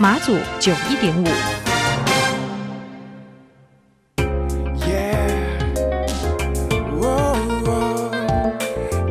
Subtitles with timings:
[0.00, 1.26] 马祖九一点五。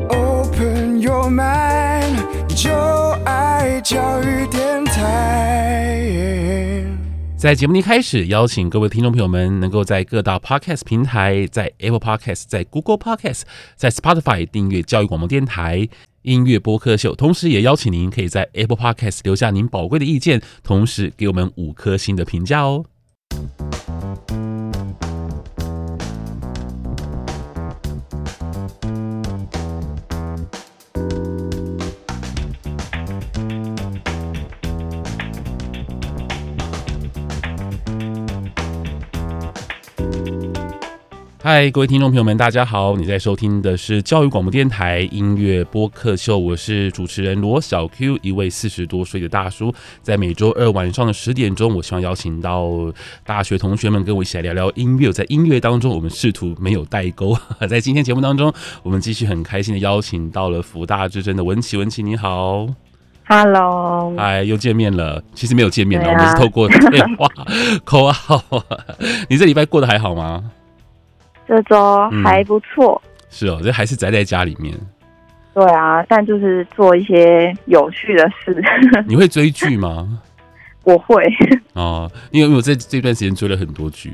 [0.08, 2.16] Open your mind，
[2.55, 2.72] 就
[3.26, 6.05] 爱教育电台。
[7.36, 13.42] 在节目一开始，邀请各位听众朋友们能够在各大 Podcast 平台，在 Apple Podcast、在 Google Podcast、
[13.76, 15.90] 在 Spotify 订阅教育广播电台。
[16.27, 22.84] 音乐播客秀，同时也邀请您可以在 Apple Podcast 留下您宝贵的意见，同时给我们五颗星的评价哦。
[41.50, 42.98] 嗨，各位听众朋友们，大家好！
[42.98, 49.73] 你在收听的是教育广播电台音乐播客秀，我是主持人罗小 Q，一位四十多岁的大叔。
[50.02, 52.92] 在每周二晚上的十点钟，我希望邀请到
[53.23, 55.09] 大学同学们跟我一起来聊聊音乐。
[55.09, 57.34] 在音乐当中，我们试图没有代沟。
[57.70, 58.53] 在今天节目当中，
[58.84, 62.68] 我们继续很开心的邀请到了福大之声的文琪，文琪你好
[63.25, 65.23] ，Hello，嗨，又见面了。
[65.34, 67.25] 其实没有见面了，啊、我们是透过电话
[67.88, 68.44] call 号。
[69.30, 70.52] 你这礼拜过得还好吗？
[71.48, 74.73] 这周还不错、嗯，是哦，这还是宅在家里面。
[75.53, 78.64] 对啊，但就是做一些有趣的事。
[79.08, 80.22] 你会追剧吗？
[80.84, 81.23] 我会。
[81.73, 84.14] 哦，因为我在这段时间追了很多剧。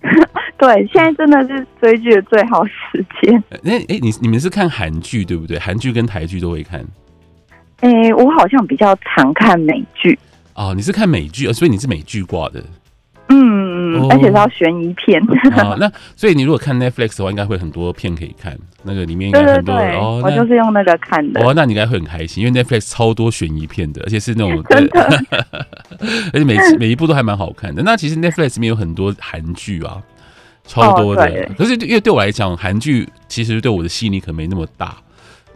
[0.56, 3.42] 对，现在真的是追剧的最好时间。
[3.62, 5.58] 那哎、欸，你你们是看韩剧对不对？
[5.58, 6.80] 韩剧跟台剧都会看。
[7.80, 10.18] 哎、欸，我好像比较常看美剧。
[10.54, 12.62] 哦，你是看美剧，所以你是美剧挂的。
[13.28, 13.63] 嗯，
[14.08, 15.22] 而且是要悬疑片。
[15.52, 18.58] 啊、哦， 那所以你如果看 Netflix 的话，应该会很多片可以看。
[18.82, 19.96] 那个里面应该很多对。
[19.96, 21.40] 我就是用那个看的。
[21.42, 25.24] 哦，那你应该会很开心，因为 Netflix 超多悬疑片的，而且是那种 真的，
[26.32, 27.82] 而且每每一部都还蛮好看的。
[27.82, 30.02] 那其实 Netflix 里面有很多韩剧啊，
[30.64, 31.24] 超多的。
[31.24, 34.96] 哦、可是因为对我来讲，韩剧其实对我的吸引力可能没那么大。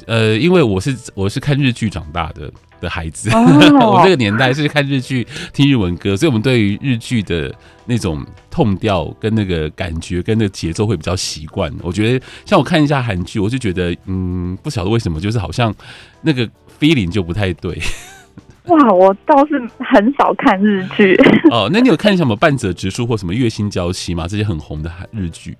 [0.06, 2.50] 呃，因为我是我是看日剧长大的。
[2.80, 3.44] 的孩子，oh.
[3.96, 7.54] 我这个年代是看日剧、听日文歌，所以我们对于日剧的
[7.86, 11.72] 那种痛调跟那个感觉跟那个节奏会比较习惯。
[11.82, 15.74] 我觉得像我看一下韩剧，我就觉得嗯，不晓得为什么，就是好像
[16.22, 17.78] 那个 feeling 就不太对。
[18.68, 21.16] 哇，我倒是很少看日剧。
[21.50, 24.26] 哦，那你有看什么半泽直树或什么月薪娇妻吗？
[24.28, 25.56] 这些很红的日剧，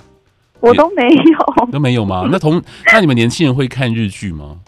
[0.60, 2.28] 我都没有， 都没有吗？
[2.30, 2.62] 那同
[2.92, 4.58] 那你们年轻人会看日剧吗？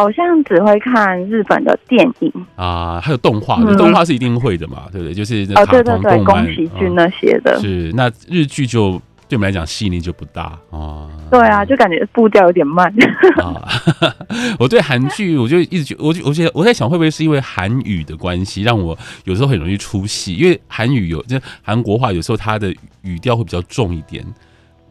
[0.00, 5.12] 好像只会看日本的电影啊，还有动画，嗯、动画是一定会的嘛，对不对？
[5.12, 7.58] 就是哦、对对对，宫崎骏那些的。
[7.58, 8.92] 嗯、是那日剧就
[9.28, 11.06] 对我们来讲吸引力就不大啊。
[11.30, 12.90] 对啊，就感觉步调有点慢
[13.42, 13.60] 啊。
[14.58, 20.34] 我对韩剧，我就一直觉得，我就我觉得我在想，会不会是因为韩语的关系，让我有时候很容易出戏？
[20.34, 24.24] 因为韩语有，就韩国话有时候它的语调会比较重一点。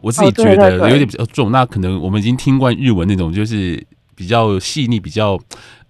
[0.00, 1.50] 我自己觉得有点比较重。
[1.50, 3.84] 那可能我们已经听惯日文那种，就是。
[4.20, 5.40] 比较细腻、比较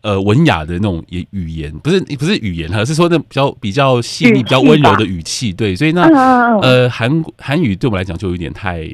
[0.03, 6.03] 呃文雅的那种语语言，不是不是语言哈，是说那比较比较细腻、比较温柔的语气，对，所以那
[6.61, 8.89] 呃韩韩语对我们来讲就有点太。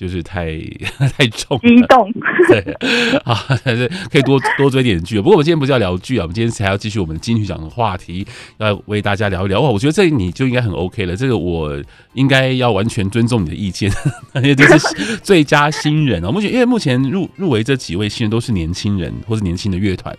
[0.00, 0.46] 就是太
[1.14, 2.10] 太重，激动，
[2.48, 2.58] 对，
[3.24, 5.18] 啊， 还是可以多多追点剧。
[5.18, 9.60] 不过我们今天不是要聊剧啊，我们今天才要继续我们金曲奖的话题，要为大家聊一聊。
[9.60, 11.78] 哇，我觉得这你就应该很 OK 了，这个我
[12.14, 13.92] 应该要完全尊重你的意见，
[14.36, 16.30] 因为这是最佳新人啊。
[16.30, 20.16] 目前因为目前入入围这几位新人都是年轻人或是年轻的乐团。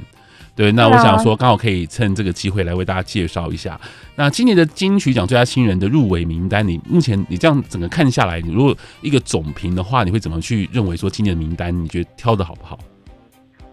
[0.55, 3.79] 对，那我想说，刚好可以趁这个机会来为大家介绍一下。
[4.15, 12.77] 那今年的金曲奖最佳新人的入围名单，你目前你这样整个看下来，你如果一个总评的话，你会怎么去认为说今年的名单，你觉得挑的好不好？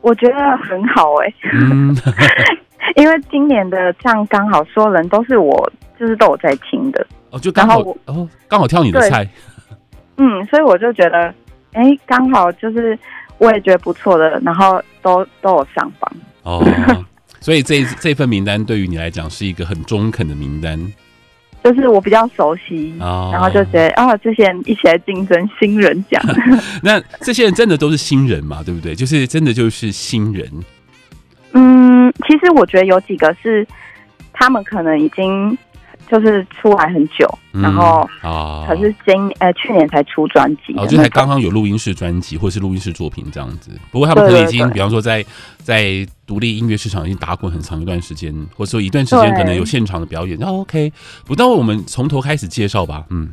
[0.00, 1.96] 我觉得很好哎、欸，嗯，
[2.94, 9.28] 因为今年的这样刚好所有人都是我就是都有在听的哦，就刚好哦，刚好挑你的菜，
[10.16, 11.34] 嗯，所以我就觉得
[11.72, 12.96] 哎，刚好就是
[13.38, 16.10] 我也觉得不错的，然后都都有上榜。
[16.48, 16.64] 哦，
[17.40, 20.80] 所以这这份名单对于你来讲是一个很中肯的名单，
[21.62, 26.22] 就是我比较熟悉，哦、然后就觉得啊，这些人一起来竞争新人奖。
[26.82, 28.62] 那这些人真的都是新人嘛？
[28.64, 28.94] 对不对？
[28.94, 30.50] 就是真的就是新人。
[31.52, 33.66] 嗯，其实我觉得有几个是
[34.32, 35.56] 他们可能已经
[36.10, 43.70] 就是出来很久，嗯、然后啊，可是今呃去年才出专辑，哦，就才刚刚有录音室专辑或是录音室作品这样子。
[43.90, 45.25] 不过他们可能已经，比方说在
[45.58, 50.38] 在独立音乐市场已经打滚很长一段时间，或者说一段时间可能有现场的表演。
[50.43, 50.93] 哦、OK，
[51.26, 53.05] 不，那我们从头开始介绍吧。
[53.10, 53.28] 嗯，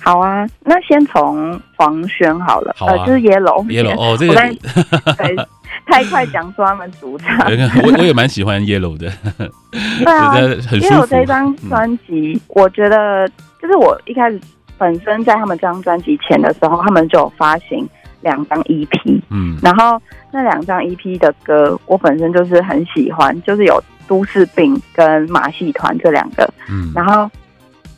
[0.00, 5.48] 好啊，那先从黄轩好了，好啊，呃、就是 Yellow Yellow 哦，这个。
[5.86, 7.36] 太快讲说他们主场，
[7.82, 9.10] 我我也蛮喜欢 Yellow 的，
[9.70, 13.28] 对啊，Yellow 这张专辑，嗯、我觉得
[13.60, 14.40] 就是我一开始
[14.78, 17.88] 本身在他们这张专辑前的时候，他们就有发行
[18.20, 20.00] 两张 EP，嗯，然后
[20.32, 27.28] 那两张 EP 的歌，我本身就是很喜欢，就是有都市病跟马戏团这两个，嗯，然后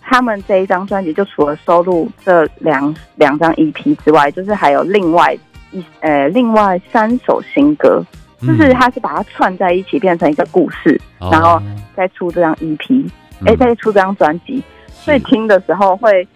[0.01, 5.37] 他们这一张专辑就除了收录这两两张 EP 之外，就是还有另外。
[5.73, 8.05] 一呃，另外三首新歌，
[8.41, 11.61] 就是他是把它串在一起，变成一个故事，嗯、然后
[11.97, 13.07] 再出这张 EP，
[13.45, 16.27] 哎、嗯，再出这张专辑，所以听的时候会，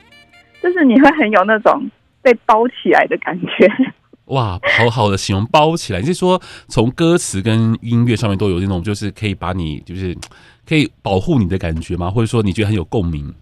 [0.62, 1.88] 就是你会很有那种
[2.22, 3.70] 被包起来的感觉。
[4.26, 10.16] 哇，好好的形容包起来，你是说从歌词跟音乐上面都有那种，就是可以把你，就是
[10.68, 12.10] 可以保护你的感觉吗？
[12.10, 13.34] 或者说你觉得很有共鸣？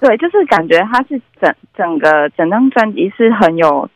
[0.00, 3.88] 对，就是感觉它是整整个整张专辑是很有。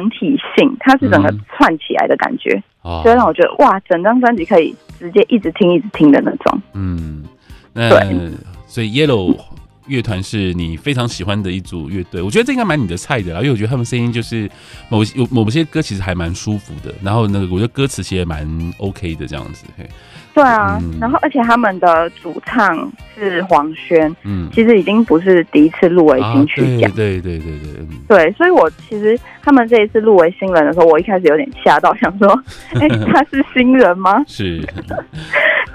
[0.00, 2.62] 整体性，它是整个串起来的感觉，
[3.04, 6.58] 就让我觉得哇，整张专辑可以直接一直听、一直听的那种。
[6.72, 7.22] 嗯，
[7.74, 8.32] 那对。
[8.66, 9.36] 所以 Yellow
[9.86, 14.48] 乐团是你非常喜欢的一组乐队，我觉得这应该蛮你的菜的啦，因为我觉得他们声音就是
[14.88, 18.46] 某有某些歌其实还蛮舒服的，然后那个我觉得歌词其实也蛮
[18.78, 19.64] OK 的这样子。
[19.76, 19.86] 嘿
[20.32, 27.72] 对啊，嗯、然后而且他们的主唱是黄轩，嗯，其实已经不是第一次入围金曲奖，啊，对对对对
[28.06, 32.28] 对，对，所以我其实他们这一次入围新人的时候，我一开始有点吓到，想说，
[32.80, 34.22] 哎，他是新人吗？
[34.28, 34.64] 是，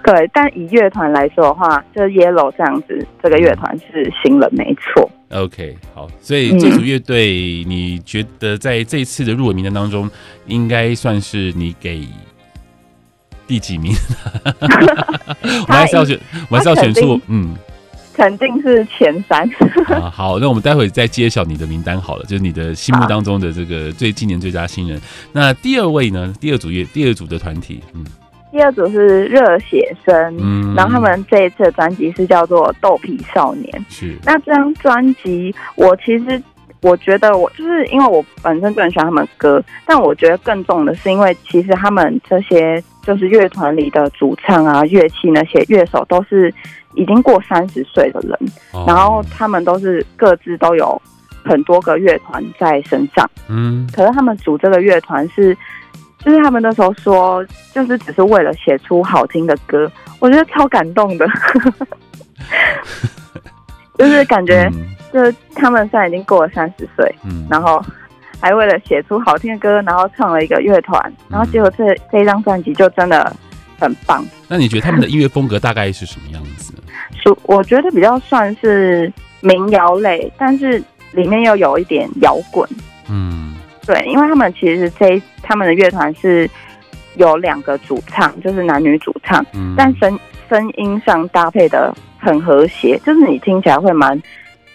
[0.05, 5.09] 对，但以乐团来说的话，就是 Yellow 这样子，这个乐团是新人没错。
[5.31, 10.09] OK，好，所以这组乐队，你觉得在这一次的入围名单当中，
[10.45, 12.07] 应该算是你给。
[13.47, 13.93] 第几名？
[15.43, 16.19] 我们还是要选，
[16.49, 17.55] 我们还是要选出，嗯，
[18.11, 19.47] 肯定是前三。
[19.85, 24.99] 啊，好，那我们待会再揭晓你的名单好了，就是你的心目当中的这个最今年最佳新人。
[25.31, 26.33] 那第二位呢？
[26.39, 28.03] 第二组乐，第二组的团体，嗯，
[28.55, 33.69] 第二组是热血生，嗯，然后他们这一次的专辑是叫做《豆皮少年》。
[33.89, 36.41] 是，那这张专辑我其实。
[36.81, 46.53] 我觉得我就是因为我本身就很喜欢他们歌，但我觉得更重的是，因为其实他们这些就是乐团里的主唱啊、乐器那些乐手都是
[46.93, 48.37] 已经过三十岁的人，
[48.85, 51.01] 然后他们都是各自都有
[51.43, 53.27] 很多个乐团在身上。
[53.47, 55.57] 嗯，可是他们组这个乐团是，
[56.25, 59.89] 就是他们那时候说，就是只是为了写出好听的歌，
[60.19, 61.25] 我觉得超感动的，
[63.97, 64.69] 就是感觉。
[65.13, 67.81] 就是他们现在已经过了三十岁，嗯，然后
[68.41, 73.33] 还为了写出好听的歌，然后创了一个乐团，然后结果这这一张专辑就真的
[73.79, 74.25] 很棒。
[74.49, 76.73] 那你觉得他们的音乐风格大概是什么样子？
[77.23, 80.83] 我我觉得比较算是民谣类，但是
[81.13, 82.69] 里面又有一点摇滚。
[83.09, 83.54] 嗯，
[83.85, 86.49] 对，因为他们其实这他们的乐团是
[87.15, 94.21] 有两个主唱，就是男女主唱，嗯，但声声音上搭配的很和谐，就是你听起来会蛮。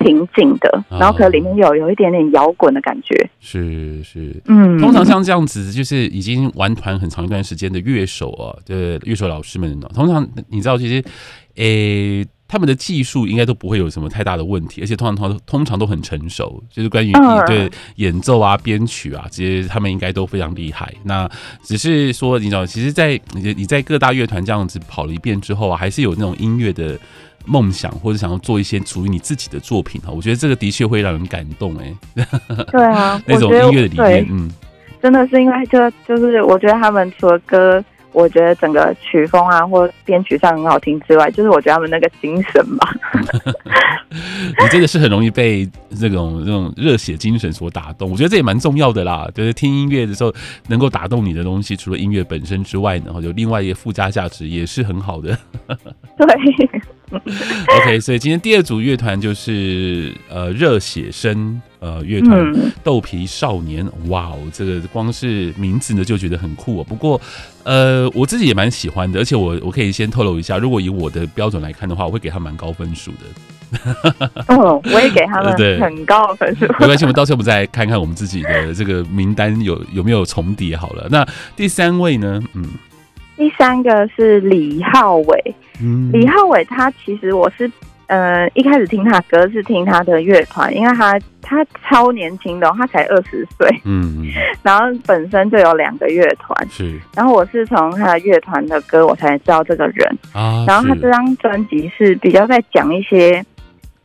[0.02, 11.05] 平静的，然后可能里面有有一点点摇滚的感觉，是是，嗯，通常像这样子，就是已经玩团很长一段时间的乐手啊，的乐手老师们呢，通常你知道，其实，
[11.57, 17.12] 诶、欸，他们的技术应该都不会有什么太大的问题，而且通常通通常都很成熟，就是关于
[17.47, 20.92] 对演奏啊、编曲啊，这些他们应该都非常厉害。
[21.04, 21.30] 那
[21.62, 26.99] 只是说，你知道，其实，在你你在各大乐团这样子跑了一遍之后啊，还是有那种音乐的。
[27.47, 31.97] 梦想或者想要做一些属于你自己的作品哈，我觉得这个的确会让人感动哎。
[32.71, 34.50] 对啊，那种音乐的理念，嗯，
[35.02, 42.95] 真的是因为就就是我觉得他们除了歌，我觉得整个曲风啊或编曲上很好听之外，就是我觉得他们那个精神吧。
[44.11, 49.29] 你真的是很容易被这种这种热血精神所打动，我觉得这也蛮重要的啦。
[49.35, 50.35] 就是听音乐的时候
[50.67, 55.37] 能够打动你的东西，除了音乐本身之外呢，然后有另外一个附加价值也是很好的。
[56.19, 56.83] 对。
[57.81, 66.85] OK，所以今天第二组乐团就是呃热血生呃乐团豆皮少年，哇哦，这个光是名字呢就觉得很酷哦。
[66.85, 67.21] 不过
[67.64, 73.19] 呃我自己也蛮喜欢的，而且我我可以先透露一下，如果以我的标准来看的话，我会给他蛮高分数的。
[74.49, 76.67] 哦，我也给他们很高的分数。
[76.81, 81.07] 没关系，我们到时候我们再看看我们自己的这个名单有有没有重叠好了。
[81.11, 81.26] 那
[81.57, 82.43] 第三位呢？
[82.55, 82.64] 嗯。
[83.41, 87.71] 第三个是李浩伟，嗯，李浩伟他其实我是。
[88.07, 94.27] 呃，一开始听他歌是听他的乐团，因为他他超年轻的，他才二十岁，嗯，
[94.65, 103.41] 然后本身就有两个乐团，是，然后我是从他的乐团的歌我才知道这个人，啊，然后他这张专辑是比较在讲一些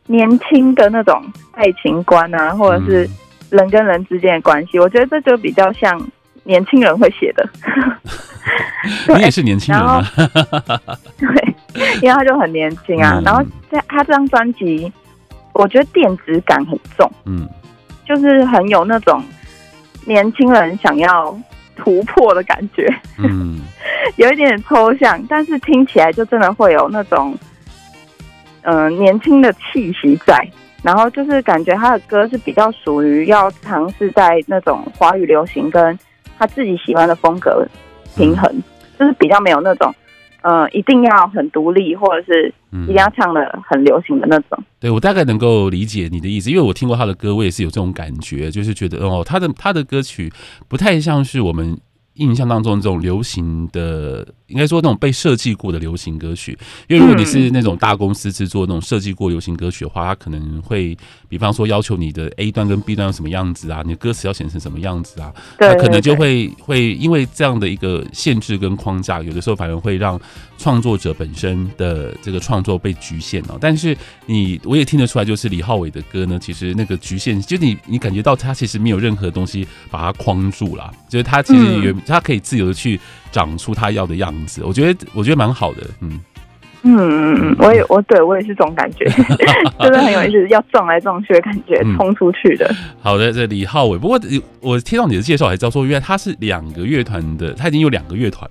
[0.06, 3.10] 年轻的那种爱情观啊，或者是
[3.50, 6.00] 人跟人之间的关系，我觉得这就比较像
[6.46, 7.48] 年轻人会写的，
[9.14, 10.02] 你也是年轻人啊，
[11.18, 11.54] 对。
[12.00, 14.90] 因为他就很年轻啊，嗯、然后在他这张专辑，
[15.52, 17.46] 我觉得电子感很重，嗯，
[18.06, 19.22] 就是很有那种
[20.06, 21.38] 年轻人想要
[21.76, 22.88] 突破的感觉，
[23.18, 23.60] 嗯，
[24.16, 27.36] 有一点点抽象，但是听起来就真的会有那种，
[28.62, 30.34] 嗯、呃，年轻的气息在，
[30.82, 35.98] 然后就是感觉他的歌是比较属于要尝试在那种华语流行跟
[36.38, 37.66] 他自己喜欢的风格
[38.16, 38.62] 平衡，嗯、
[38.98, 39.94] 就是比较没有那种。
[40.42, 44.50] 嗯，一定要很独立，或者是一定要唱的很流行的那种。
[44.58, 50.32] 嗯、对，我大概能够理解你的意思，因为我听过他的歌，我也是有这种感觉，就是觉得哦，他的他的歌曲
[50.68, 51.76] 不太像是我们。
[52.18, 56.56] 印象当中这种流行的，应该说那种被设计过的流行歌曲，
[56.88, 60.96] 因为如果你是那种大公司制作那种设计过流行歌曲的话，它可能会，
[61.28, 70.20] 比方说要求你的 A 段跟 B 段要什么样子啊，你的歌词要写成什么样子啊，它可能就会会因为这样的一个限制跟框架，有的时候反而会让
[70.56, 73.58] 创作者本身的这个创作被局限了。
[73.60, 81.96] 但是你我也听得出来，就是李浩伟的歌呢，其实那个局限，就你你感觉到他其实没有任何东西把它框住了，就是他其实有。
[82.06, 83.00] 他可以自由的去
[83.30, 86.20] 长出他要的样子，我觉得我觉得蛮好的，嗯。
[86.88, 89.04] 嗯嗯嗯，我也我对我也是这种感觉，
[89.80, 92.72] 就是很有意思，要撞来撞去的感觉，冲出去的。
[93.00, 94.20] 好的，这李浩伟，不过
[94.60, 98.48] 我听到你的介绍，还知道说原来他是两个乐团的，他已经有两个乐团，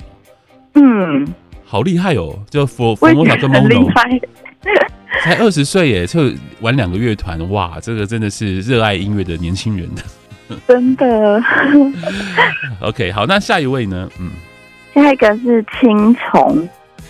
[0.74, 1.26] 嗯，
[1.64, 3.90] 好厉害哦，就佛佛摩萨跟 Mono，
[5.24, 6.30] 才二十岁耶，就
[6.60, 9.88] 玩两个乐团，哇，这个真的是热爱音乐的年轻人。
[10.68, 11.42] 真的，
[12.82, 14.10] OK，好，那下一位呢？
[14.20, 14.30] 嗯，
[15.04, 16.68] 下一个是青虫，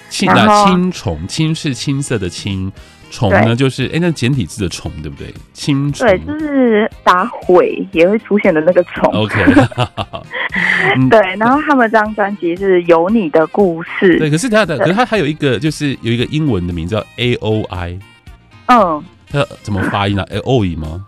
[0.10, 2.72] 青啊，青虫，青是青色的青，
[3.12, 5.34] 虫呢就是哎、欸，那简体字的虫，对不对？
[5.54, 9.12] 青虫，对，就是打毁也会出现的那个虫。
[9.14, 9.36] OK，
[11.10, 18.00] 对，然后他们这张专辑是有你的故事，对，可是他的，可是他还有一个，就是有一个英文的名字叫 A O I，
[18.68, 21.06] 嗯，他怎么发音呢、啊、？A O I 吗？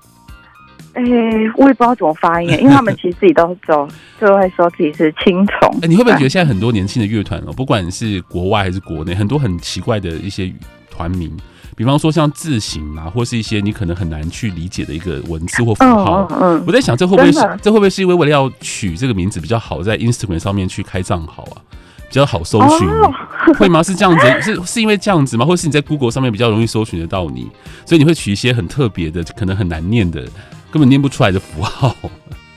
[0.97, 3.87] 哎、欸，我也不知道怎么发音，因为他们 其实自己都走，
[4.19, 5.69] 就会说自己是青虫。
[5.75, 10.51] 哎、欸，你会不会觉得现在很多年轻的乐团哦，不管是国外还是国内，很多很奇怪的一些
[10.89, 11.31] 团名，
[11.75, 16.27] 比方说像字形啊，或是一些你可能很难去理解的一个文字或符号。
[16.31, 21.61] 嗯，嗯，我在想，这会不会是这会不会是因为为了要取这个名字比较好，在 Instagram 上面去开账号啊，
[22.09, 22.87] 比较好搜寻？
[22.89, 23.13] 哦、
[23.59, 23.83] 会吗？
[23.83, 24.41] 是这样子？
[24.41, 25.45] 是是因为这样子吗？
[25.45, 27.47] 或是你在 Google 上面比较容易搜寻得到你，
[27.85, 30.25] 所以你会取一些很特别的，可能很难念的？
[30.71, 31.95] 根本念不出来的符号，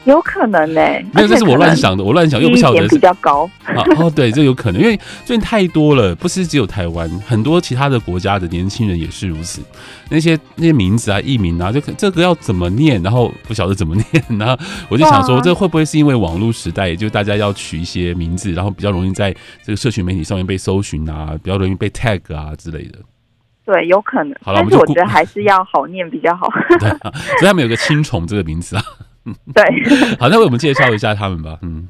[0.05, 1.05] 有可能呢、欸？
[1.13, 2.03] 没有，这是我乱想的。
[2.03, 3.85] 我乱想又不晓得比较高啊。
[3.99, 9.61] 哦，对，这有可能，因为最近太多了，不是只有台湾，很多其他的国家的年轻人也是如此。
[10.09, 22.99] 那些那些名字啊、艺名啊，就这个要怎么念，然后不晓得怎么念，然后我就想说，这会不会是因为网络时代，也就大家要取一些名字，然后比较容易在这个社群媒体上面被搜寻啊，比较容易被 tag 啊之类的。
[23.65, 24.35] 对，有可能。
[24.43, 26.49] 好了，但是我觉得还是要好念比较好。
[26.81, 28.83] 对啊，所以他们有个青虫这个名字啊。
[29.55, 29.63] 对，
[30.19, 31.59] 好，那为我们介绍一下他们吧。
[31.63, 31.89] 嗯，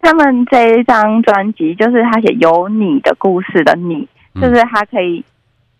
[0.00, 4.08] 他们这一张专辑就是他写有你的故事的你，
[4.40, 5.22] 就是他可以，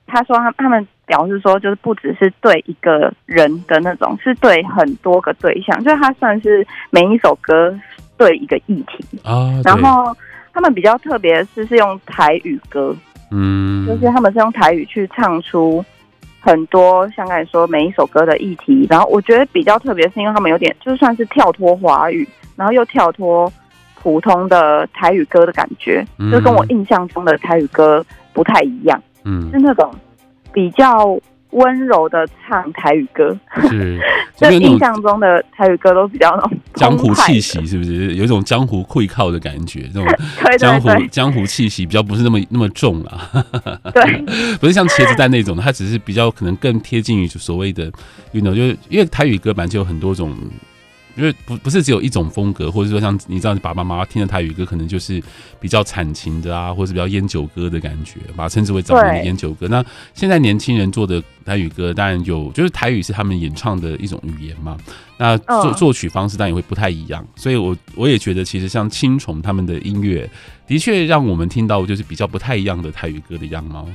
[0.07, 7.75] 他说他他们表示说，就是不只是对一个人的那种，是对很多个对象，就是他算是每一首歌
[8.19, 9.49] 对一个议题啊。
[9.65, 10.15] 然后
[10.53, 12.95] 他们比较特别的是，是用台语歌。
[13.31, 15.85] 嗯，就是他们是用台语去唱出
[16.41, 23.53] 很多像刚才说每一首歌的议题，然后我觉得比较特别是因为他们有点就算是跳脱华语，然后又跳脱
[23.95, 29.95] 普通的台语歌的感觉，就跟我印象中的台语歌不太一样，嗯，是那种
[30.53, 31.19] 比较。
[31.51, 33.37] 温柔的唱台语歌，
[33.69, 33.99] 是，
[34.37, 39.83] 就印象中的台语歌都比较那种江湖气息，是不是有一种江湖愧靠的感觉？
[39.93, 40.07] 这种
[40.59, 43.29] 江湖江湖气息比较不是那么那么重啊。
[43.93, 44.25] 对，
[44.61, 47.91] 不是像茄子蛋那种，它只是比较可能更贴近于所谓的
[48.33, 50.35] ，you know，就是因为台语歌本来就有很多种
[51.17, 55.23] 因为不不是只有一种风格，或者说像你知道，爸爸妈妈听的台语歌，可能就是
[55.59, 59.67] 比较惨情的啊，或者是比较烟酒歌的感觉，把它称之为早年的烟酒歌。
[59.69, 64.77] 那现在年轻人做的台语歌，当然有，就是台语是他们演唱的一种语言嘛。
[65.19, 70.29] 那作作曲方式当然也会不太一样，所以我我也觉得，其实像青虫他们的音乐，
[70.67, 73.87] 的确让我们听到就是比较不太一样的台语歌的样貌。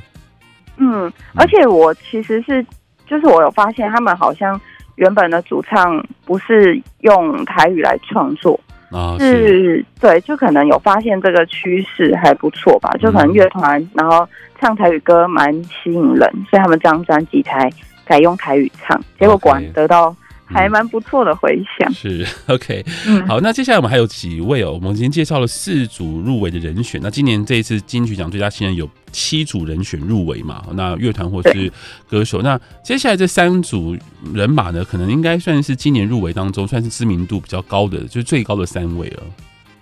[0.77, 2.63] 嗯，而且我其实是，
[3.07, 4.59] 就是我有发现，他们好像
[4.95, 8.59] 原本的主唱不是用台语来创作，
[8.91, 14.27] 啊，是，是对，就可能有发现这个趋势还不错吧，就可能乐团然后
[14.59, 17.69] 唱台语歌蛮吸引人，所以他们这张专辑才
[18.05, 20.15] 改用台语唱，结果果然得到。
[20.47, 27.01] 还蛮不错的回响，是 OK，嗯，好，那接下来我们还有几位哦，我们已经介绍了四组入围的人选。
[27.01, 30.61] 那今年这一次金曲奖最佳新人有七组人选入围嘛？
[30.73, 31.71] 那乐团或是
[32.09, 33.95] 歌手，那接下来这三组
[34.33, 39.23] 人马呢，可能应该算是今年入围当中算是知名度比较高的，就是最高的三位了。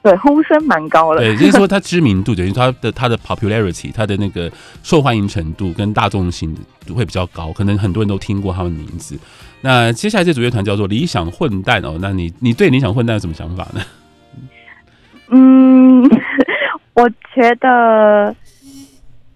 [0.03, 1.21] 对，呼声蛮高的。
[1.21, 4.51] 对，就是说他知名度等于他的他的 popularity，他的那个
[4.83, 6.55] 受欢迎程度跟大众性
[6.93, 9.17] 会比较高，可能很多人都听过他们的名字。
[9.61, 13.81] 那接下来这组乐团叫做理想混蛋哦，那你你对理想混蛋有什么想法呢？
[15.29, 16.03] 嗯，
[16.93, 18.35] 我觉得，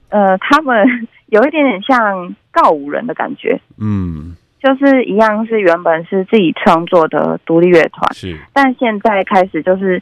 [0.09, 0.85] 呃，他们
[1.27, 3.59] 有一点点像告五人的感觉。
[3.79, 10.01] 嗯，就是一样是原本是自己创作的独立乐团，是，但现在开始就是。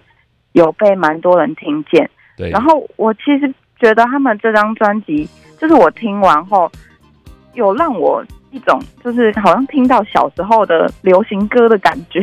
[0.56, 2.50] 有被蛮多人听见，对。
[2.50, 5.28] 然后我其实觉得他们这张专辑，
[5.60, 6.72] 就是我听完后，
[7.56, 12.22] 有让我一种就是好像听到小时候的流行歌的感觉。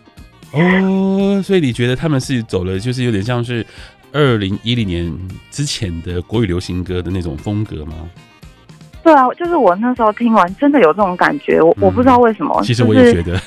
[0.56, 3.62] 哦，所以你觉得他们是走了，就是有点像是
[4.16, 5.12] 二零一零年
[5.50, 7.92] 之前的国语流行歌的那种风格吗？
[9.04, 11.62] 对啊，就是我那时候听完，真的有这种感觉。
[11.62, 13.38] 我、嗯、我不知道为什么，其实我也觉得，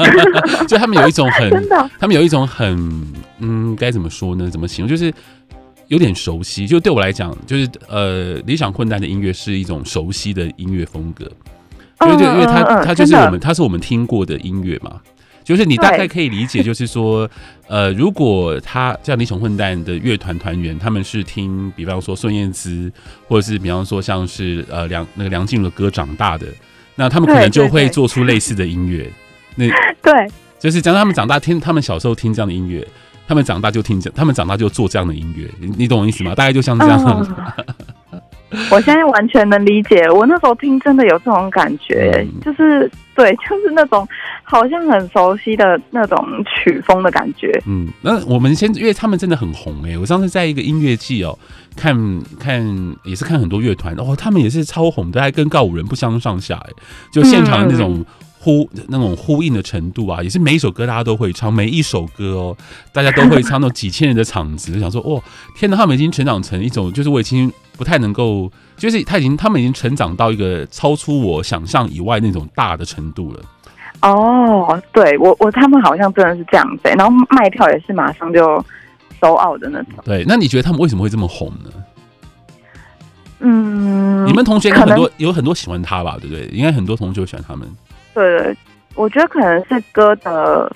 [0.66, 4.48] 就他们有一种很， 真的，他们有一种很，嗯，该怎么说呢？
[4.48, 4.88] 怎么形容？
[4.88, 5.12] 就是
[5.88, 6.66] 有点熟悉。
[6.66, 11.30] 就对我来讲，就是呃，理想混蛋的音乐是一种熟悉的音乐风格，
[12.00, 15.00] 因为对，因为他他就是我们，他是我们听过的音乐嘛。
[15.44, 17.30] 就是你大概可以理解，就是说，
[17.68, 22.90] 呃，如果他像你穷混蛋的乐团团员，他们是听，比方说孙燕姿，
[23.28, 26.46] 或者是比方说像是呃梁那个梁静茹的歌长大的，
[26.96, 29.08] 那他们可能就会做出类似的音乐。
[29.54, 29.66] 那
[30.02, 30.26] 对，
[30.58, 32.84] 就是讲他们长大听，他们小时候听这样的音乐，
[33.28, 35.48] 他们长大就听这，他们长大就做这样的音乐。
[35.60, 36.34] 你你懂我意思吗？
[36.34, 37.54] 大概就像这样。
[38.70, 44.06] 我现在完全能理解，我那时候听真的有这种感觉，嗯、就是对， 就是那种
[44.44, 47.50] 好像很熟悉的那种曲风的感觉。
[47.66, 51.36] 嗯，那我们先，因为他们真的很红哎、欸，我上次在一个音乐季哦，
[51.76, 51.96] 看
[52.38, 52.64] 看
[53.02, 56.76] 也是看很多乐团哦，他们也是超红的，还跟告五人不相上下哎、欸，
[57.10, 58.04] 就现场的那种
[58.44, 62.56] 呼、嗯、那种呼应的程度啊，也是每一首歌大家都会唱，每一首歌哦，
[62.92, 65.22] 大家都会唱，那种几千人的场子，就想说哦，
[65.56, 67.50] 天哪，他们已经成长成一种，就是我已经。
[67.76, 73.40] 不太能够，就是他已经，他们已经成长到一个超出我想象以外那种大的程度了。
[74.02, 78.64] 哦，对我我他们好像真的是这样子，然后卖票也是马上就
[79.20, 79.94] sold out 的那种。
[80.04, 81.70] 对，那你觉得他们为什么会这么红呢？
[83.40, 86.46] 嗯，你们同学有很多有很多喜欢他吧，对不对？
[86.56, 87.68] 应该很多同学喜欢他们。
[88.14, 88.56] 对，
[88.94, 90.74] 我觉得可能是歌的，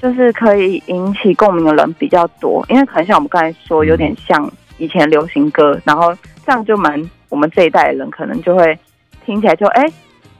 [0.00, 4.48] 就是可以引起共鸣的人比较多，因为可能像我们刚才说，有点像。
[4.80, 8.78] 以前流行歌，然后这样就蛮我们这一代人可能就会
[9.26, 9.84] 听起来就哎、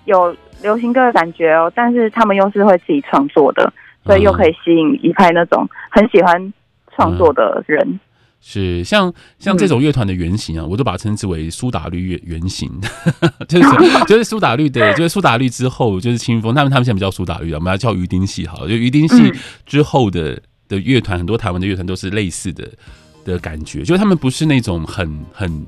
[0.04, 3.72] 有流行歌的感觉哦，但是他们又是会自己创作的，
[4.04, 6.54] 所以又可以吸引一派那种很喜欢
[6.94, 7.98] 创作的人。
[8.40, 12.70] 是像像这种乐团的原型啊，我都把它称之为苏打绿原原型，
[13.48, 13.68] 就是
[14.06, 19.32] 就是苏打绿的， 就是苏打绿之后就是清风，他们他们现在不叫苏打绿了，我们要叫鱼丁戏好了，就鱼丁戏
[19.66, 22.68] 之后的、嗯、的乐团，很多台湾的乐团都是类似的。
[23.24, 25.66] 的感觉，就是他们不是那种很很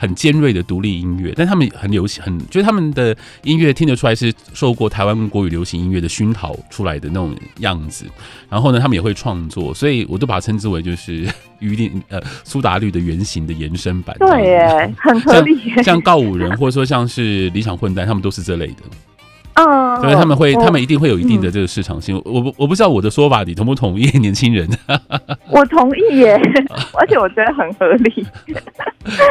[0.00, 8.06] 很尖锐的独立音乐，但他们很流行，很就是他们的音乐听得出来是受过台湾国语流行音乐的熏陶出来的那种样子。
[8.48, 11.28] 然后呢，他们也会创作，所以我都把它称之为就是
[11.60, 14.16] 于林呃苏打绿的原型的延伸版。
[14.18, 15.60] 对耶，很合理。
[15.74, 18.82] 像，像告五人或者说像是理想混蛋，他们都是这类的。
[19.68, 22.20] 嗯，所以他们会，他们一定会有一定的这个市场性。
[22.24, 24.68] 我不，我不知道我的说法你同不同意， 年轻人？
[25.50, 26.40] 我同意耶，
[26.98, 28.26] 而且我觉得很合理。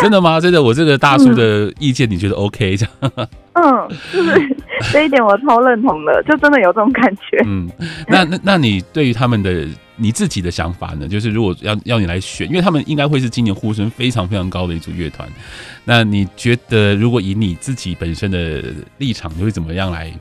[0.02, 0.40] 真的吗？
[0.40, 3.28] 真的，我这个大叔的意见你觉得 OK 这样？
[3.54, 4.58] 嗯，就是
[4.92, 7.44] 这一点我超认同的，就真的有这种感觉。
[7.46, 7.70] 嗯，
[8.08, 9.66] 那那那你对于他们的
[10.00, 11.08] 你自己的想法呢？
[11.08, 15.28] 就是如果要要你来选，因为他们应该会是今年呼声非常非常高的一组乐团。
[15.84, 18.64] 那你觉得，如果以你自己本身的
[18.98, 20.12] 立场，你会怎么样来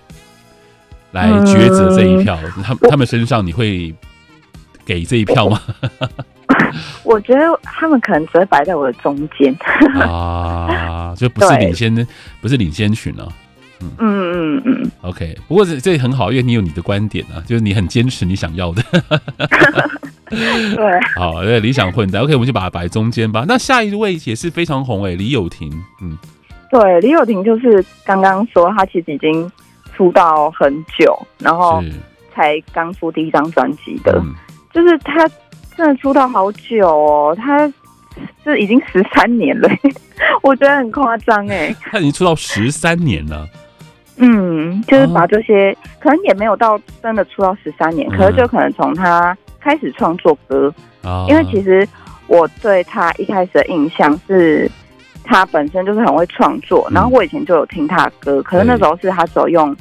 [1.13, 2.39] 来抉择这一票？
[2.63, 3.95] 他他们身上你会
[4.85, 5.63] 给这一票吗？
[7.05, 9.55] 我觉得他们可能只会摆在我的中间
[10.01, 12.07] 啊，就不是领先，
[12.41, 13.29] 不是领先群了。
[13.81, 14.91] 嗯嗯嗯嗯。
[15.03, 18.83] OK，不过这这也很好，因为你有你的观点啊，就是你很坚持你想要的。
[20.31, 22.23] 对， 好，那理想混战。
[22.23, 23.45] OK，我们就把它摆中间吧。
[23.49, 25.71] 那下一位也是非常红哎，李友廷。
[26.03, 26.17] 嗯，
[26.71, 29.51] 对，李友廷就是刚刚说他其实已经
[29.97, 31.83] 出道很久，然后
[32.35, 34.35] 才刚出第一张专辑的，嗯、
[34.73, 35.29] 就是他。
[35.77, 37.73] 真的出道好久哦，他
[38.45, 39.69] 这已经十三年了，
[40.43, 41.73] 我觉得很夸张哎。
[41.81, 43.47] 他已经出道十三年了，
[44.19, 51.87] 嗯，就是把这些、哦、可能也没有到真的出道十三年，嗯、可是就可能从他开始创作歌，哦、因为其实
[52.27, 54.71] 我对他一开始的印象是
[55.25, 59.77] 他本身就是很会创作，嗯、然后我以前就有听他的歌，可是那时候是他只有用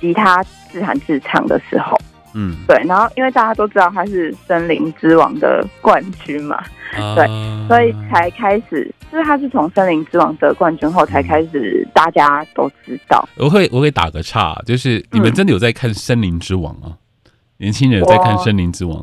[0.00, 1.98] 吉他自弹自唱的时候。
[2.34, 6.56] 嗯，对，然后因为大家都知道他是森林之王的冠军嘛，
[6.96, 7.26] 啊、对，
[7.66, 13.28] 所以才开始，就是他是从森林之王得冠军后才开始，大家都知道。
[13.36, 16.94] 我会我会打个岔，就是你们真的有在看森林之王啊？
[17.24, 18.96] 嗯、年轻人有在看森林之王？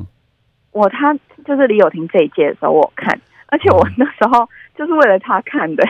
[0.71, 1.13] 我，我他
[1.45, 5.83] 就是李友廷这一届的时候我看，而且我那时候就是为了他看的。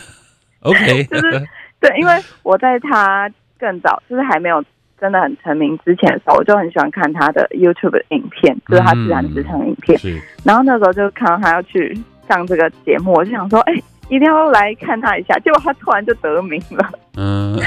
[0.60, 1.48] OK，就是
[1.80, 4.62] 对，因为我在他更早，就是还没有。
[5.00, 9.98] 真的很成名之前的时候，我就很喜欢看他的 YouTube 的影片，就是他自弹自唱的影片。
[10.04, 11.96] 嗯、然后那时候就看到他要去
[12.28, 15.38] 上这个节目，我就想说，哎、欸，一定要来看他一下。
[15.40, 16.90] 结果他突然就得名了。
[17.16, 17.60] 嗯，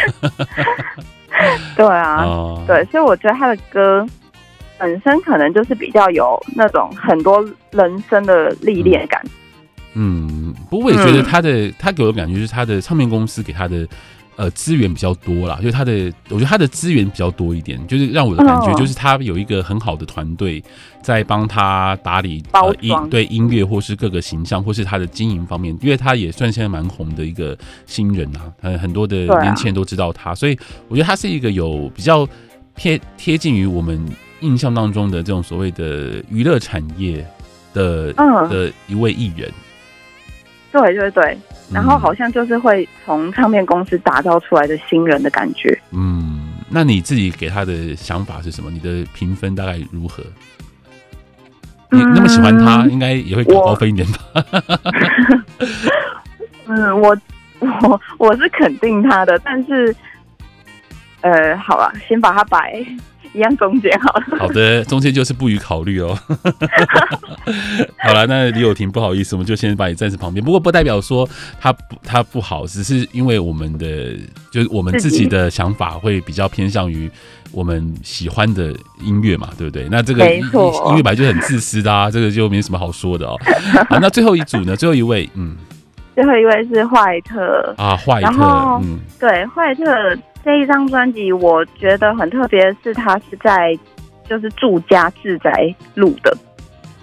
[1.76, 4.08] 对啊，哦、对，所以我觉得他的歌
[4.80, 9.22] 本身可能就是比较有那种很多人生的历练感。
[9.94, 13.88] 嗯，不过我也觉得他的，嗯、他给我的感觉就是他的唱片公司给他的。
[14.38, 20.64] 呃，资源比较多啦，就是他的，我觉得他的资源比较多一点，就是让我的感觉就是他有一个很好的团队
[21.02, 30.56] 在帮他打理呃音对音乐或是各个形象或是他的经营方面，因为他也算现在蛮红的一个新人啊，很很多的年轻人都知道他，所以
[30.88, 32.30] 我觉得他是一个有比较
[32.76, 34.00] 贴贴近于我们
[34.42, 37.26] 印象当中的这种所谓的娱乐产业
[37.74, 39.52] 的的一位艺人。
[40.72, 41.38] 对对对，
[41.72, 45.78] 然后好像就是会从唱片公司打造出来的新人的感觉。
[45.92, 48.72] 嗯，那你自己给他的想法是什么？
[48.72, 50.24] 你的评分大概如何？
[51.90, 54.44] 你那么喜欢他，应该也会给高分一点吧？
[56.68, 57.18] 嗯，我
[57.60, 59.96] 我我是肯定他的，但是
[61.22, 62.86] 呃，好了，先把他摆。
[63.34, 66.18] 一样中间好了，好的，中间就是不予考虑哦。
[68.00, 70.44] 好了，那李友婷不好意思，我们就先把你暂时旁边。
[70.44, 71.28] 不过不代表说
[71.60, 74.16] 他不他不好，只是因为我们的
[74.52, 77.10] 就是我们自己的想法会比较偏向于
[77.52, 79.88] 我们喜欢的音乐嘛，对不对？
[79.90, 80.42] 那这个音
[80.96, 83.38] 乐本来就很自私的啊，这个就没什么好说的哦。
[83.90, 84.76] 好， 那最后一组呢？
[84.76, 85.56] 最后一位，嗯，
[86.16, 88.44] 最后一位是坏特啊，坏特，
[88.84, 89.84] 嗯，对，坏特。
[90.48, 93.78] 这一张专辑我觉得很特别，是他是在
[94.30, 96.34] 就是住家自宅录的，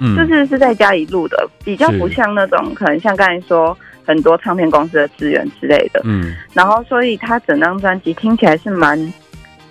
[0.00, 3.76] 嗯，就是是在家里录的，比较不像那种可能像刚才说
[4.06, 8.98] 很多唱片公司的资源之类的，嗯，然后所以他整张专辑听起来是蛮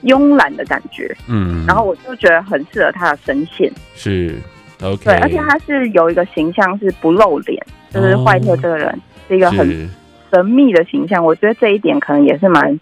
[0.04, 4.36] 慵懒的感觉，嗯，然后我就觉得很适合他的声线，是
[4.84, 7.60] ，OK，对，而且他是有一个形象是不露脸，
[7.90, 9.90] 就是坏特这个人是一个很
[10.32, 12.80] 神秘的形象，我觉得这一点可能也是蛮。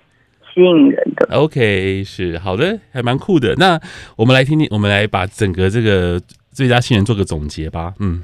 [0.54, 3.56] 吸引人的，OK，是好的，还蛮酷的。
[3.58, 3.80] 那
[4.18, 7.94] 我们来听听，我们来把整个这个最佳新人做个总结吧。
[8.00, 8.24] 嗯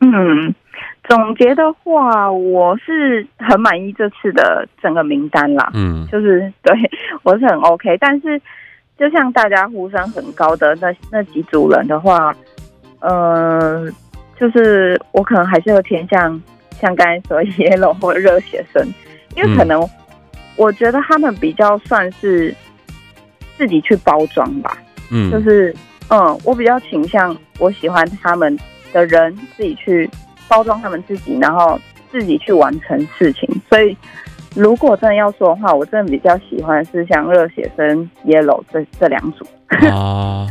[0.00, 0.54] 嗯，
[1.08, 5.70] 总结的话，我是很满意这次的整个名单啦。
[5.74, 6.72] 嗯，就是对
[7.24, 8.40] 我是很 OK，但是
[8.96, 12.32] 就像大家呼声很高的那那几组人的话，
[13.00, 13.88] 呃，
[14.38, 16.40] 就是我可能还是会偏向
[16.80, 18.86] 像刚才说 Yellow 或热血生，
[19.36, 19.90] 因为可能、嗯。
[20.58, 22.54] 我觉得他们比较算是
[23.56, 24.76] 自己去包装吧，
[25.10, 25.74] 嗯，就是
[26.10, 28.54] 嗯，我比较倾向我喜欢他们
[28.92, 30.10] 的人自己去
[30.48, 33.96] 包装他们自己，然后自己去完成事情，所以。
[34.58, 39.46] 如果真的要说的话，我真的比较喜欢是像热血生、Yellow 这这两组
[39.88, 40.48] 啊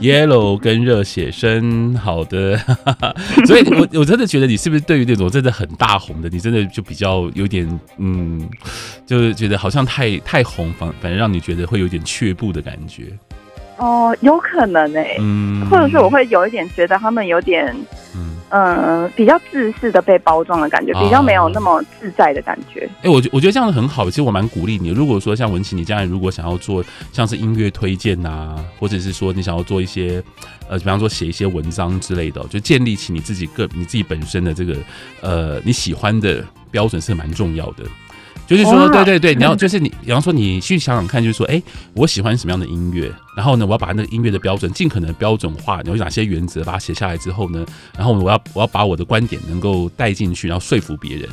[0.00, 2.56] ，Yellow 跟热血生，好的，
[3.46, 8.48] 所以我我真的觉得你是不是对于那种真的很大红的，你真的就比较有点嗯，
[9.06, 13.04] 就是觉得好像太太红，反反正让你觉得会有点却步的感觉。
[13.82, 17.76] 哦，有可能哎、欸，嗯，或者是我会有一点觉得他们有点。
[18.54, 22.86] 嗯，比较自私的被包装的感觉，比较没有那么自在的感觉。
[23.02, 24.10] 哎、我觉我觉得这样子很好。
[24.10, 24.90] 其实我蛮鼓励你。
[24.90, 30.22] 如果说像文琪，你将来如果想要做像是音乐推荐呐、啊，或者是说你想要做一些
[30.68, 34.76] 呃，比方说写一些文章之类的，就建立起你自己个你自己本身的这个
[35.22, 37.84] 呃你喜欢的标准是蛮重要的。
[38.56, 41.62] 就是说，对对对，你要就是你，比方说你去想想看，就是说，哎，
[41.94, 47.64] 我喜欢什么样的音乐，然后呢，我要把那个音乐的标准尽可能标准化，有哪些原则，把它写下来之后呢，
[47.96, 51.28] 然后我要我要把我的观点能够带进去，然后说服别人。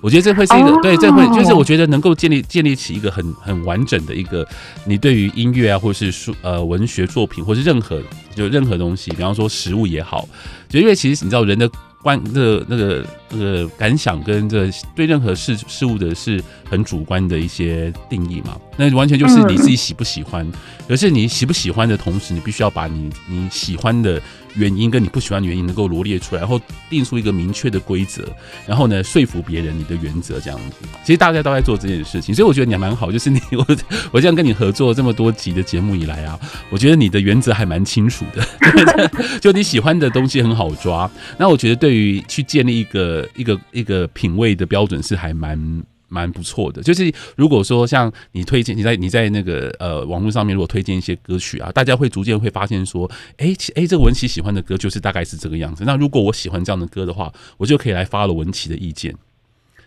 [0.00, 4.46] 我觉得这会是一个，对，这会就是我觉得能够建立建立起一个很很完整的一个，
[4.84, 8.00] 你对于音乐啊，或是书呃文学作品，或是任何
[8.34, 10.28] 就任何东西，比方说食物也好，
[10.68, 11.70] 就因为其实你知道人的。
[12.02, 20.50] 观那个那个那个感想跟这对任何事事物的是很主观的一些定义嘛，那完全就是你自己喜不喜欢。
[20.86, 24.20] 可是你喜不喜欢的同时，你必须要把你你喜欢的
[24.54, 28.24] 原因跟你不喜欢的原因能够罗列出来，然后定出一个明确的规则，
[28.66, 30.86] 然后呢说服别人你的原则这样子。
[31.04, 33.10] 其实大家都在做这件事情，所以我觉得你还蛮好。
[33.12, 33.66] 就是你我
[34.10, 36.38] 我这样跟你合作这么多集的节目以来啊，
[36.70, 38.46] 我觉得你的原则还蛮清楚的，
[39.40, 41.10] 就你喜欢的东西很好抓。
[41.38, 45.82] 那我觉得对于去建立一个一个一个品味的标准是还蛮。
[46.08, 55.84] 蛮不错的，就是如果说像你推荐你在你在那个呃网络上面如果推荐一些歌曲啊，大家会逐渐会发现说，哎哎，这个文琪喜欢的歌就是大概是这个样子。
[55.84, 59.14] 那如果我喜欢这样的歌的话，我就可以来发了文琪的意见。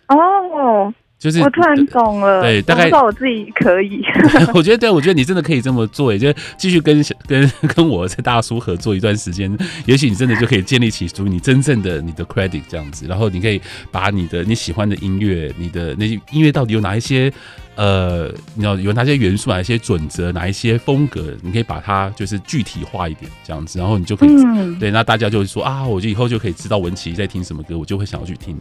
[0.07, 0.93] 哦。
[1.21, 4.01] 就是我突然懂了，对，大概我，我自己可以。
[4.55, 9.55] 我觉得，对，我觉得你真的可以这么做，也就继续跟跟跟我这大叔合作一段时间，
[9.86, 17.31] 也许你真的就可以建立起属于你真正的你的 credit 这样子，然后你可以把你的你喜欢的音乐，你的那些音乐到底有哪一些？
[17.75, 28.60] 呃，你要有哪些元素，哪一些准则，哪一些风格，你可以把它就是具体化一点，这样子，然后你就可以、嗯、对，那大家就会说啊，我就以后就可以知道文琪在听什么歌，我就会想要去听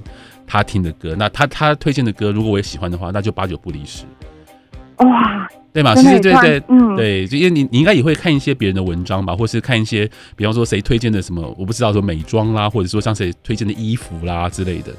[0.51, 1.15] 他听的歌。
[1.17, 4.05] 那他他推荐的歌，如果我也喜欢的话，那就八九不离十。
[4.97, 5.95] 哇，对嘛？
[5.95, 14.93] 其实对对嗯，对，就因为你你应该也会看一些别人的文章吧，或是看一些，比方说谁推荐的什么，我不知道说美妆啦，或者说像谁推荐的衣服啦之类的。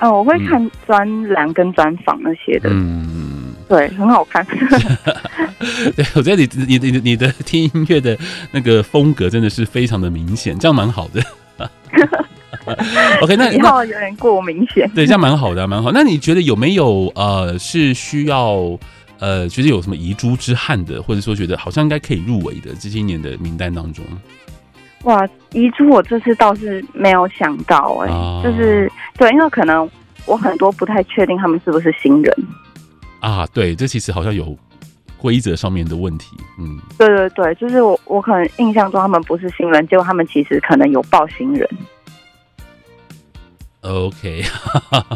[0.00, 2.68] 哦，我会看专栏跟专访那些的。
[2.72, 3.54] 嗯。
[3.68, 4.44] 对，很好看。
[5.94, 8.18] 对，我觉得你你你你的听音乐的
[8.50, 11.22] 那个风格真的是非常的明显，这样蛮好的。
[13.22, 14.90] OK，那一号有点过明显。
[14.94, 15.90] 对，这样蛮好的，蛮好。
[15.92, 18.78] 那你觉得有没有呃是需要
[19.18, 24.04] 呃觉得有什么遗珠之憾的，或者说觉得好像应该可以入围的这些年的名单当中？
[25.04, 29.88] 哇，遗珠我这次倒是没有想到哎、欸，啊、就是对，因为可能
[30.26, 32.34] 我很多不太确定他们是不是新人。
[33.20, 34.54] 啊，对，这其实好像有
[35.16, 41.66] 规则上面的问题，嗯，对对对，就是我我可能印象中他们不是新人，结果他们其实可能有报新人。
[43.82, 44.42] OK，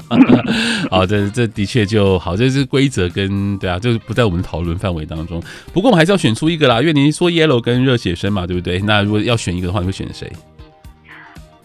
[0.90, 5.42] 好，这这的确就好，这是规则跟对啊，就是不在我们讨论范围当中。
[5.72, 8.80] 不过我们还是要选出一个啦，因为您说 Yellow 跟热血生嘛，对不对？
[8.80, 10.32] 那如果要选一个的话，你会选谁？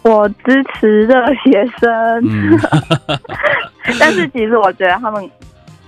[0.01, 1.89] 我支持热血生，
[2.23, 2.59] 嗯、
[3.99, 5.29] 但是其实我觉得他们。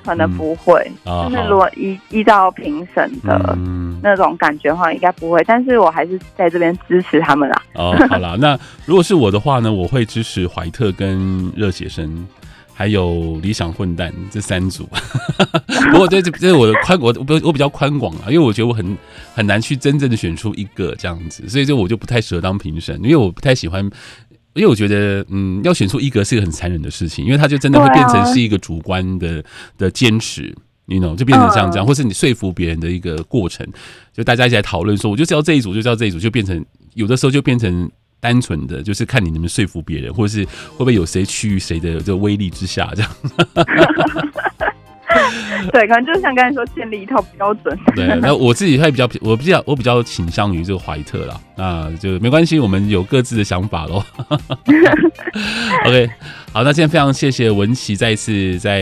[0.03, 3.57] 可能不会，就是如果依依照评审的
[4.01, 5.43] 那种感觉的话，应该不会。
[5.45, 7.61] 但是我还是在这边支持他们啦。
[7.75, 12.27] 哦，好啦，那如果是我的话呢，我会支持怀特跟热血生，
[12.73, 14.89] 还有理想混蛋这三组。
[15.91, 18.97] 不过这这这是我的宽，我我我比较宽广啊，因为我觉得我很
[19.35, 23.89] 很难去真正的选出一个这样子，所以就我就不太适合当评审，因为我不太喜欢。
[24.53, 29.43] 因为我觉得，嗯，要选出一格是一个很残忍的事情，因为他就真的会变成是一个主观的、啊、
[29.77, 30.53] 的坚持
[30.87, 33.65] ，you know，就变成像这样，或是你说服别人的一个过程，
[34.13, 43.11] 就大家一起来讨论说，我就叫这一组，就叫这一组，就变成有的时候就变成单纯的，就是看你能不能说服别人，或者是会不会有谁趋于谁的这个威力之下这样。
[45.71, 47.77] 对，可能就是像刚才说，建立一套标准。
[47.95, 51.39] 对，那我自己会比较，我比较，我比较倾向于这个怀特啦。
[51.55, 54.03] 那就没关系，我们有各自的想法喽。
[55.85, 56.09] OK。
[56.53, 58.81] 好，那今天非常谢谢文琪再一次在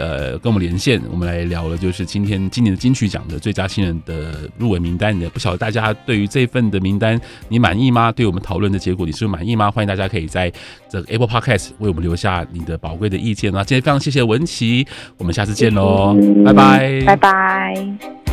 [0.00, 5.16] 呃跟我们连线，我们来聊了就是今天今年的金曲奖的最佳新人的入围名单。
[5.20, 8.10] 也不晓得大家对于这份的名单你满意吗？
[8.10, 9.70] 对我们讨论的结果你是不是满意吗？
[9.70, 10.52] 欢迎大家可以在
[10.88, 13.52] 这个 Apple Podcast 为我们留下你的宝贵的意见。
[13.52, 14.84] 那今天非常谢谢文琪，
[15.16, 18.23] 我们下次见喽，谢谢拜拜，拜拜。